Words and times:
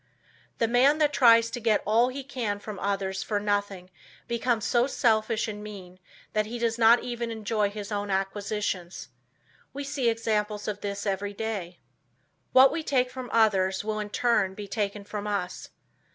The 0.57 0.67
man 0.67 0.97
that 0.97 1.13
tries 1.13 1.51
to 1.51 1.59
get 1.59 1.83
all 1.85 2.07
he 2.09 2.23
can 2.23 2.57
from 2.57 2.79
others 2.79 3.21
for 3.21 3.39
nothing 3.39 3.91
becomes 4.27 4.65
so 4.65 4.87
selfish 4.87 5.47
and 5.47 5.63
mean 5.63 5.99
that 6.33 6.47
he 6.47 6.57
does 6.57 6.79
not 6.79 7.03
even 7.03 7.29
enjoy 7.29 7.69
his 7.69 7.91
acquisitions. 7.91 9.09
We 9.73 9.83
see 9.83 10.09
examples 10.09 10.67
of 10.67 10.81
this 10.81 11.05
every 11.05 11.33
day. 11.35 11.77
What 12.51 12.71
we 12.71 12.81
take 12.81 13.11
from 13.11 13.29
others, 13.31 13.83
will 13.83 13.99
in 13.99 14.09
turn, 14.09 14.55
be 14.55 14.67
taken 14.67 15.03
from 15.03 15.27
us. 15.27 15.69